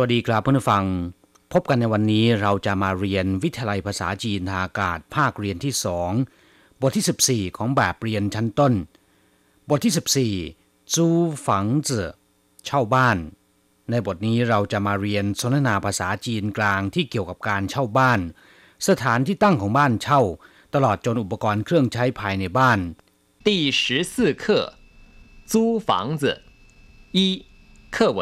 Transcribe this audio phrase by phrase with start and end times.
[0.00, 0.84] วัสดีครับเพื่อนฟัง
[1.52, 6.10] พบกันในวันนี้เราจะมาเรียนวิทยาลัยภาษาจีนทางอากาศภาคเรียนที่สอง
[6.80, 8.72] บทที่ 14 ของแบบเรียนชั้นต้น
[9.68, 11.06] บทที่ 14จู
[11.46, 12.10] ฝังเจอ
[12.64, 13.16] เช่าบ้าน
[13.90, 18.20] ในบทนี้เราจะมาเรียนสนทนาภาษาจีนกลางที่เกี่ยวกับการเช่าบ้าน
[18.88, 20.22] สถานที่ตั้งของบ้านเช่า
[20.74, 22.78] ตลอดจนอุปกรณ์เครื่องใช้ภายในบ้าน
[23.46, 23.48] 第
[23.80, 23.82] 十
[24.12, 24.44] 四课
[25.52, 25.52] 租
[25.88, 26.22] 房子
[27.16, 27.18] 一
[27.94, 28.20] 课文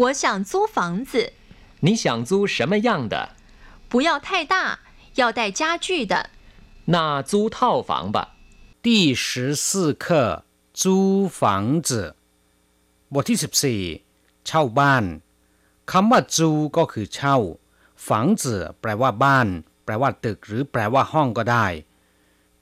[0.00, 1.32] 我想租房子，
[1.80, 3.30] 你想租什么样的？
[3.88, 4.80] 不要太大，
[5.14, 6.30] 要带家具的。
[6.86, 8.34] 那租套房吧。
[8.82, 12.14] 第十四课租房子
[13.10, 13.38] บทที่
[14.02, 15.04] 14 เช่าบ้าน
[15.90, 17.36] คำว่าจูก็คือเช่า
[18.08, 19.48] ฝังจือแปลว่าบ้าน
[19.84, 21.66] แปลว่าตึกหรือแปลว่าห้องก็ได้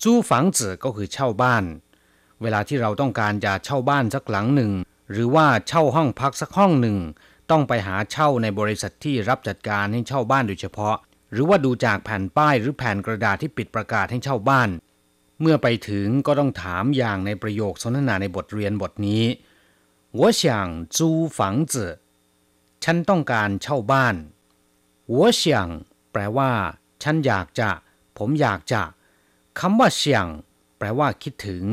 [0.02, 1.64] จูฝังจือก็คือเช่าบ้าน
[2.42, 4.72] เวลาที่เราต้องการจะเช่าบ้านสักหลังหนึ่ง
[5.10, 6.98] หรือว่าเช่าห้องพักสักห้องหนึ่ง
[7.50, 10.96] ต้องไปหาเช่าในบริษัทที่รับจัดการให้เช่าบ้านโดยเฉพาะ
[11.32, 14.70] หรือว่าดูจากแผ่นป้ายหรือแผ่นกระดาษที่ปิดประกาศให้เช่าบ้าน
[15.40, 19.24] เมื่อไปถึงก็ต้องถามอย่างในประโยคสนทนาในบทเรียนบทนี้
[20.18, 20.42] 我想
[20.96, 20.98] 租
[21.36, 21.38] 房
[21.72, 21.74] 子
[22.84, 24.16] ฉันต้องการเช่าบ้าน
[25.14, 25.42] 我想
[26.12, 26.50] แปลว่า
[27.02, 27.70] ฉันอยากจะ
[28.18, 28.82] ผมอยากจะ
[29.60, 30.26] คำว่าเสียง
[30.78, 31.64] แปลว่าคิดถึง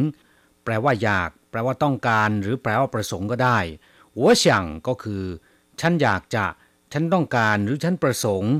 [0.63, 3.59] แปลว่าอยาก แปลว่าต้องการ หรือแปลว่าประสงค์ก็ได้
[4.19, 4.45] 我想
[4.87, 5.23] ก็คือ
[5.79, 6.45] ฉันอยากจะ
[6.91, 8.53] ฉันต้องการ หรือฉันประสงค์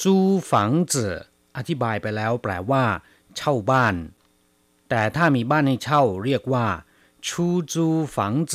[0.00, 0.02] 租
[0.50, 0.52] 房
[0.92, 0.94] 子
[1.56, 2.84] อธิบายไปแล้วแปลว่า
[3.36, 3.94] เช่าบ้าน
[4.88, 6.66] แต่ถ้ามีบ้านให้เช่าเรียกว่า
[7.26, 7.28] 出
[7.72, 7.74] 租
[8.14, 8.16] 房
[8.52, 8.54] 子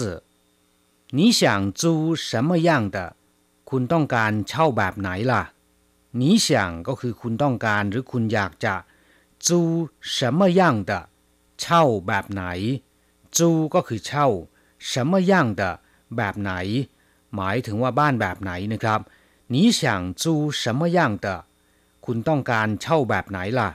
[1.17, 1.41] 你想
[1.79, 1.81] 租
[2.27, 2.97] 什么样的
[3.69, 5.43] คุณต้องการเช่าแบบไหนล่ะ
[6.19, 6.47] 你想
[6.87, 8.75] ก็คือคุณต้องการหรือคุณอยากจะ
[9.45, 9.47] 租
[10.15, 10.91] 什么样的
[11.59, 12.43] เช่าแบบไหน
[13.37, 13.37] 租
[13.73, 14.27] ก็คือเช่า
[14.89, 15.61] 什么样的
[16.15, 16.51] แบบไหน
[17.35, 18.99] หมายถึงว่าบ้านแบบไหนนะครับ
[19.53, 19.81] 你想
[20.21, 20.23] 租
[20.61, 21.27] 什么样的
[22.05, 23.69] คุณต้องการเช่าแบบไหนล่ะ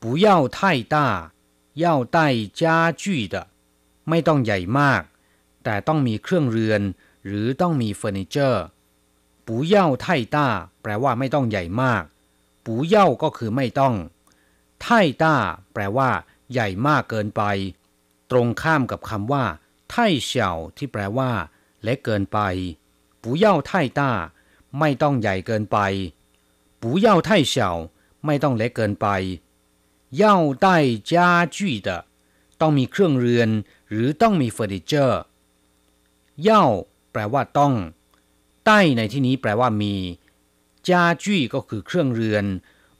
[0.00, 0.26] 不要
[0.56, 0.58] 太
[0.94, 0.96] 大
[1.82, 1.84] 要
[2.16, 2.18] 带
[2.60, 2.62] 家
[3.02, 3.36] 具的
[4.08, 5.02] ไม่ต้องใหญ่มาก
[5.64, 6.82] แต่ต้องมีเครื่องเรือน
[7.26, 8.62] หรือต้องมีเฟอร์นิเจอร์
[9.46, 9.74] 不要
[10.04, 10.36] 太大
[10.82, 12.02] แปลว่าไม่ต้องใหญ่มาก
[12.64, 13.94] 不要ก็คือไม่ต้อง
[14.84, 14.86] 太
[15.22, 15.24] 大
[15.72, 16.10] แปลว่า
[16.52, 17.42] ใหญ่มากเกินไป
[18.30, 19.44] ตรงข้ามกับคำว่า
[19.92, 19.94] 太
[20.30, 20.32] 小
[20.76, 21.30] ที่แปลว่า
[21.84, 22.38] เล็กเกินไป
[23.22, 24.00] 不要太大
[24.78, 25.78] ไม่ต้องใหญ่เกินไป
[26.80, 27.54] 不要太小
[28.26, 29.06] ไม่ต้องเล็กเกินไป
[30.22, 30.24] 要
[30.64, 30.66] 带
[31.10, 31.12] 家
[31.56, 31.88] 具的
[32.60, 33.50] ต้องมีเครื่องเรือน
[33.90, 35.20] หรือต้องมีเฟอร์นิเจอร์
[36.42, 36.64] เย่า
[37.12, 37.74] แปลว่าต้อง
[38.66, 39.94] ใต้ในที่นี้แปลว่ามี
[40.88, 42.44] จาจี้ก็คือเครื่องเรือน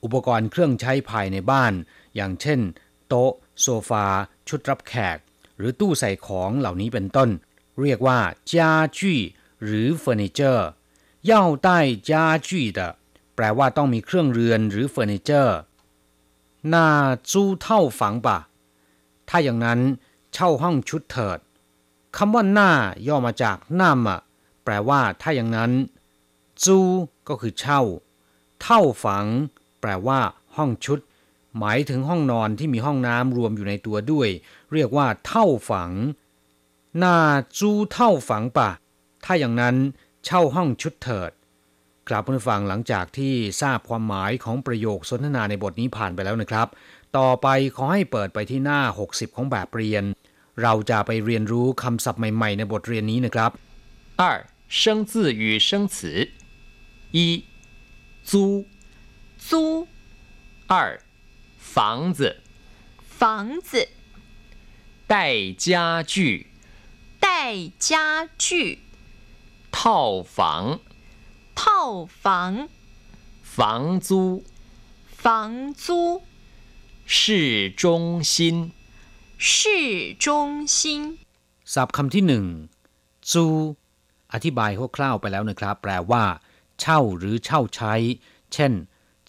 [0.02, 1.72] อุปกรณ์เครื่องใช้ภายในบ้าน
[2.16, 2.60] อย่างเช่น
[3.08, 4.06] โต๊ะ โซฟา
[4.48, 5.18] ชุดรับแขก
[5.56, 7.30] หรือตู้ใส่ของเหล่านี้เป็นต้น
[7.81, 8.19] เรียกว่า
[8.51, 9.19] จาจี้
[9.63, 10.67] หรือเฟอร์นิเจอร์
[11.25, 11.77] เย่าใต้
[12.09, 12.79] จาจี้的
[13.35, 15.57] แปลว่าต้องมีเครื่องเรือนหรือเฟอร์นิเจอร์
[16.73, 16.87] น่า
[17.31, 18.37] จูเท่าฝังปะ
[19.29, 19.79] ถ้าอย่างนั้น
[20.33, 21.39] เช่าห้องชุดเถิด
[22.17, 22.71] คำว่าหน้า
[23.07, 24.19] ย่อมาจากหน้ามะ
[24.63, 25.71] แปลว่าถ้าอย่างนั้น
[26.63, 26.77] จู
[27.27, 27.81] ก็คือเช่า
[28.61, 29.25] เท่าฝัง
[29.81, 30.19] แปลว่า
[30.55, 30.99] ห้องชุด
[31.59, 34.29] หมายถึงห้องนอนที่มีห้องน้ำรวมอยู่ในตัวด้วย
[34.73, 35.91] เรียกว่า เท่าฝัง
[37.02, 37.16] น้า
[37.58, 38.70] จูเท่าฝังปะ
[39.24, 39.76] ถ้าอย่างนั้น
[40.24, 41.30] เช่าห้องชุดเถิด
[42.08, 46.68] กลับมาฟังหลังจากที่ทราบความหมายของประโยคสนทนาในบทนี้ผ่านไปแล้วนะครับ
[47.16, 47.46] ต่อไป
[47.76, 50.04] ขอให้เปิดไปที่หน้า 60 ของแบบเรียน
[50.62, 53.50] เราจะไปเรียนรู้คำศัพท์ใหม่ๆ ในบทเรียนนี้นะครับ
[54.20, 54.22] 二
[54.80, 54.80] 生
[55.10, 55.96] 字与生词
[57.16, 57.18] 一
[58.30, 58.32] 租
[59.48, 59.50] 租
[60.72, 60.74] 二
[61.74, 61.74] 房
[62.18, 62.20] 子
[63.20, 63.88] 房子，
[65.06, 65.14] 带
[65.52, 66.46] 家具
[67.44, 67.44] 带
[67.78, 68.78] 家具，
[69.70, 70.80] 套房
[71.54, 72.68] 套房，
[73.42, 74.42] 房租
[75.22, 76.22] 房租，
[77.04, 78.72] 市中心
[79.36, 81.18] 市中心，
[81.65, 82.44] ศัพท์คำที่หนึ่ง
[83.30, 83.47] จู
[84.32, 86.24] อธิบายคร่าวๆไปแล้วนะครับ แปลว่า
[86.80, 87.94] เช่าหรือเช่าใช้
[88.53, 88.72] เช่น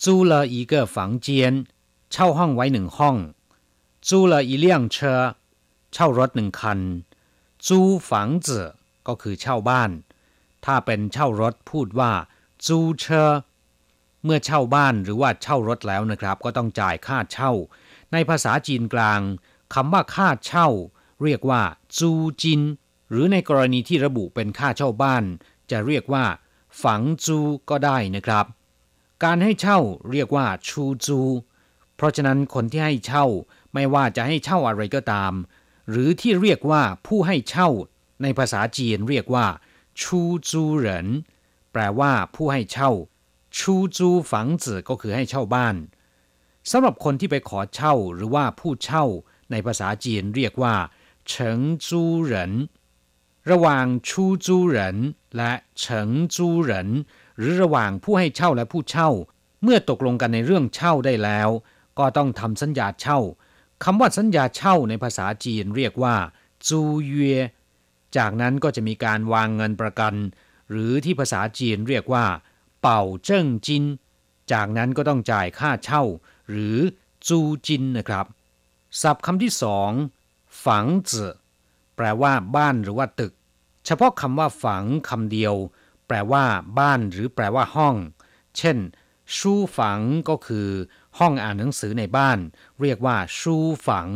[0.04, 0.96] 租了一个房
[1.26, 1.28] 间
[2.12, 3.16] เช่าห้องไว้หนึ่งห้อง
[4.08, 4.66] 租了一辆
[4.96, 4.98] 车
[5.94, 6.80] เช่ารถหนึ่งคัน
[7.67, 7.79] ซู
[8.11, 8.67] ฝังจือ
[9.09, 9.91] ก็คือเช่าบ้าน
[10.65, 12.13] ถ้าเป็นเช่ารถพูดว่า
[12.67, 13.33] จูเชอ
[14.25, 17.53] เมื่อเช่าบ้านหรือว่าเช่ารถแล้วนะครับ ก็ต้องจ่ายค่าเช่า
[18.13, 19.21] ในภาษาจีนกลาง
[19.75, 20.69] คำว่าค่าเช่า
[21.23, 21.63] เรียกว่า
[21.99, 22.11] จู
[22.43, 22.61] จิน
[23.11, 25.25] หรือในกรณีที่ระบุเป็นค่าเช่าบ้าน
[25.71, 26.25] จะเรียกว่า
[26.83, 27.39] ฝังจู
[27.71, 28.47] ก็ได้นะครับ
[29.25, 29.79] การให้เช่า
[30.11, 31.21] เรียกว่าชูจู
[31.97, 33.27] เพราะฉะนั้นคนที่ให้เช่า
[33.75, 35.33] ไม่ว่าจะให้เช่าอะไรก็ตาม
[35.91, 37.69] หรือที่เรียกว่าผู้ให้เช่า
[38.23, 39.47] ในภาษาจีนเรียกว่า
[40.01, 41.09] ชูจูเหริน
[41.73, 42.91] แปลว่าผู้ให้เช่า
[43.59, 45.77] ชูจูฝังจื่อก็คือให้เช่าบ้าน
[46.71, 49.05] สำหรับคนที่ไปขอเช่าหรือว่าผู้เช่า
[49.51, 50.75] ในภาษาจีนเรียกว่า
[51.29, 52.53] เฉิงจูเหริน
[53.51, 54.99] ระหว่างชูจูเหริน
[55.37, 56.89] และเฉิงจูเหริน
[57.39, 59.11] หรือระหว่างผู้ให้เช่าและผู้เช่า
[59.63, 61.49] เมื่อตกลงกันในเรื่องเช่าได้แล้ว
[61.99, 63.19] ก็ต้องทำสัญญาเช่า
[63.85, 66.17] คำว่าสัญญาเช่าในภาษาจีนเรียกว่า
[66.69, 67.13] จูเย
[68.17, 70.15] จากนั้นก็จะมีการวางเงินประกัน
[70.71, 72.25] หรือที่ภาษาจีนเรียกว่า
[72.81, 73.85] เป่าเจิ้งจิน
[74.53, 76.03] จากนั้นก็ต้องจ่ายค่าเช่า
[76.51, 76.79] หรือ
[77.29, 78.27] จูจินนะครับ
[79.01, 79.91] ศัพท์คำที่สอง
[80.65, 81.35] ฝังจื่อ
[81.97, 83.33] แปลว่าบ้านหรือว่าตึก
[83.87, 85.55] เฉพาะคำว่าฝังคำเดียว
[86.07, 86.45] แปลว่า
[86.79, 87.95] บ้านหรือแปลว่าห้อง
[88.59, 88.77] เช่น
[89.37, 90.69] ชูฝังก็คือ
[91.19, 92.39] ห้องอ่านหนังสือในบ้าน
[92.81, 93.57] เรียกว่าชู
[93.87, 94.09] ฝัง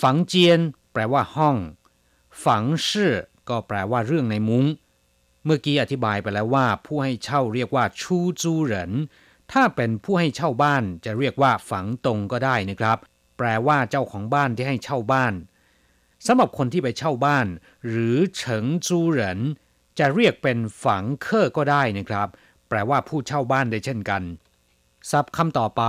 [0.00, 0.60] ฝังเจียน
[0.92, 1.56] แปลว่าห้อง
[2.44, 3.14] ฝังชื่อ
[3.48, 4.64] ก็แปลว่าเรื่องในมุง้ง
[5.44, 8.92] เมื่อกี้อธิบายไปแล้วว่า ผู้ให้เช่าเรียกว่าชูจูเหริน
[9.52, 12.98] ถ้าเป็นผู้ให้เช่าบ้านจะเรียกว่าฝังตรงก็ได้นะครับ
[13.38, 15.34] แปลว่าเจ้าของบ้านที่ให้เช่าบ้าน
[16.26, 17.46] สำหรับคนที่ไปเช่าบ้าน
[17.88, 19.40] หรือเฉิงจูเหริน
[19.98, 22.28] จะเรียกเป็นฝังเคอก็ได้นะครับ
[22.69, 24.23] แปลว่าผู้เช่าบ้านได้เช่นกัน
[25.11, 25.83] ศัพท์คำต่อไป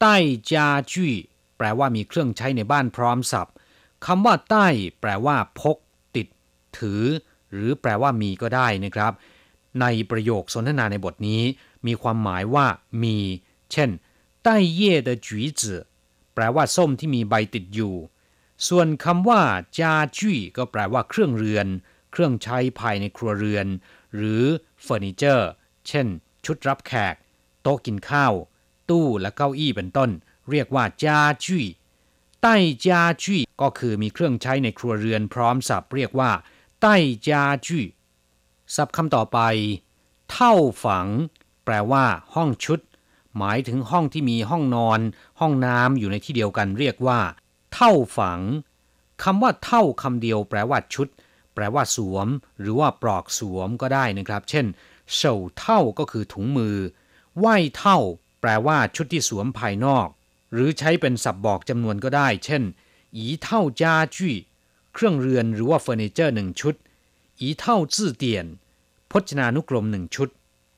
[0.00, 0.16] ใต้
[0.52, 1.14] จาจี้
[1.58, 3.54] แปลว่ามีเครื่องใช้ในบ้านพร้อมศัพท์
[4.06, 4.66] คำว่าใต้
[5.00, 5.76] แปลว่า พก
[6.16, 6.26] ติด
[6.78, 7.02] ถือ
[7.52, 9.12] หรือแปลว่ามีก็ได้นะครับ
[9.80, 11.42] ในประโยคสนทนาในบทนี้
[11.86, 12.66] มีความหมายว่า
[13.02, 13.16] มี
[13.72, 13.90] เช่น
[14.42, 15.28] ใต้เย่的橘
[15.60, 15.62] 子
[16.34, 17.94] แปลว่าส้มที่มีใบติดอยู่
[18.68, 19.42] ส่วนคำว่า
[19.78, 21.66] จาจี้ก็แปลว่าเครื่องเรือน
[22.12, 23.66] เครื่องใช้ภายในครัวเรือน
[24.16, 24.42] หรือ
[24.82, 25.48] เฟอร์นิเจอร์
[25.87, 26.07] เช่น
[26.45, 27.15] ชุดรับแขก
[27.61, 28.33] โต๊ะกินข้าว
[28.89, 30.09] ตู้และเก้าอี้เป็นต้น
[30.49, 31.65] เรียกว่าจาจี้
[32.41, 32.55] ใต้
[32.85, 36.31] จาจี้ก็คือมีเครื่องใช้ในครัวเรือนพร้อมสับเรียกว่า
[36.81, 36.95] ใต้
[37.27, 37.85] จาจี้
[38.75, 39.39] ศัพท์คำต่อไป
[40.31, 40.53] เท่า
[40.85, 41.07] ฝัง
[41.65, 42.05] แปลว่า
[42.35, 42.79] ห้องชุด
[43.37, 44.99] หมายถึงห้องที่มีห้องนอน
[45.39, 47.19] ห้องน้ำอยู่ในที่เดียวกันเรียกว่า
[47.73, 48.41] เท่าฝัง
[49.23, 51.07] คำว่าเท่าคำเดียว แปลว่าชุด
[51.53, 52.27] แปลว่าสวม
[52.59, 54.65] หรือว่าปลอกสวมก็ได้นะครับ เช่น
[55.13, 56.77] เฉาเท่าก็คือถุงมือ
[57.37, 57.97] ไหวเท่า
[58.41, 60.07] แปลว่าชุดที่สวมภายนอก
[60.53, 62.63] หรือใช้เป็นศัพท์บอกจำนวนก็ได้ เช่น
[63.15, 64.35] อีเท่าจาจี้
[64.93, 66.75] เครื่องเรือนหรือว่าเฟอร์นิเจอร์หนึ่งชุด
[67.39, 68.45] อีเท่าจื่อเตียน
[69.11, 70.29] พจนานุกรมหนึ่งชุด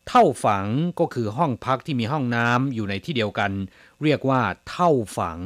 [0.08, 0.68] เท่าฝัง
[1.00, 3.52] ก็คือห้องพักที่มีห้องน้ำอยู่ในที่เดียวกัน
[4.04, 5.40] เรียกว่า เท่าฝัง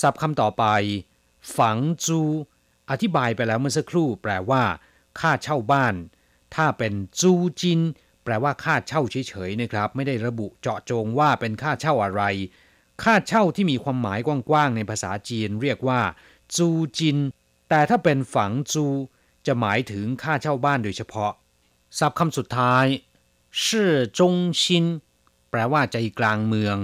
[0.00, 0.64] ศัพท์คำต่อไป
[1.56, 2.20] ฝังจู
[2.90, 4.62] อธิบายไปแล้วเมื่อสักครู่ แปลว่า
[5.18, 5.94] ค่าเช่าบ้าน
[6.54, 7.80] ถ้าเป็นจูจิน
[8.24, 12.22] แปลว่าค่าเช่าเฉยๆนะครับ ไม่ได้ระบุเจาะจงว่าเป็นค่าเช่าอะไร
[13.02, 16.00] ค่าเช่าที่มีความหมายกว้างๆในภาษาจีนเรียกว่า
[16.56, 17.18] จูจิน
[17.68, 18.86] แต่ถ้าเป็นฝังจู
[19.46, 21.32] จะหมายถึงค่าเช่าบ้านโดยเฉพาะ
[21.98, 22.86] ศัพท์คำสุดท้าย
[23.64, 24.84] ชื่อจงชิน
[25.50, 26.76] แปลว่าใจกลางเมือง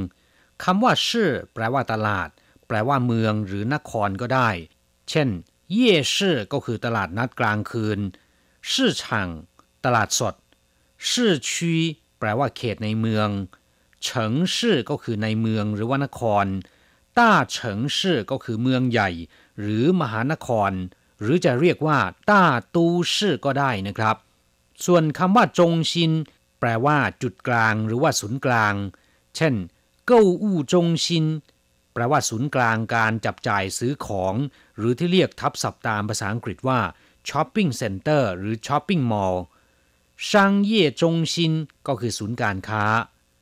[0.64, 2.28] คำว่าชื่อแปลว่าตลาด
[2.66, 4.50] แปลว่าเมืองหรือนครก็ได้
[5.10, 5.28] เช่น
[5.72, 7.98] เย่ชื่อก็คือตลาดนัดกลางคืน
[8.72, 9.28] ชื่อช่าง
[9.84, 10.34] ตลาดสด
[11.10, 11.74] ชื่อชี
[12.18, 13.28] แปลว่าเขตในเมือง
[14.02, 16.46] เฉิงชื่อก็คือในเมืองหรือว่านคร
[17.18, 19.10] ต้าเฉิงชื่อก็คือเมืองใหญ่
[19.60, 20.72] หรือมหานคร
[21.20, 21.98] หรือจะเรียกว่า
[22.30, 22.42] ต้า
[22.74, 24.16] ตูชื่อก็ได้นะครับ
[24.86, 26.12] ส่วนคำว่าจงชิน
[26.60, 28.74] แปลว่า จุดกลางหรือว่าศูนย์กลาง
[29.36, 29.54] เช่น
[30.06, 31.24] เก้าอู้จงชิน
[31.92, 34.34] แปลว่าศูนย์กลางการจับจ่ายซื้อของ
[34.76, 36.80] หรือที่เรียกทับศัพท์ตามภาษาอังกฤษว่า
[37.28, 39.44] shopping center หรือ shopping mall
[40.30, 41.52] 商業中心
[41.86, 42.84] ก็คือศูนย์การค้า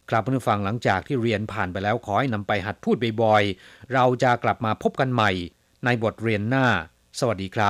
[0.09, 5.31] ครับคุณผู้ฟังหลังจากที่เรียนผ่านไปแล้วขอให้นำไปหัดพูดบ่อยๆ เราจะกลับมาพบกันใหม่
[5.85, 6.67] ในบทเรียนหน้า
[7.19, 7.69] สวัสดีครับ